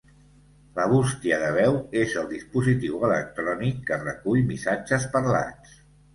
La 0.77 0.85
bústia 0.93 1.37
de 1.43 1.51
veu 1.57 1.77
és 2.05 2.15
el 2.21 2.25
dispositiu 2.31 3.05
electrònic 3.11 3.85
que 3.91 4.01
recull 4.09 4.43
missatges 4.51 5.07
parlats. 5.15 5.79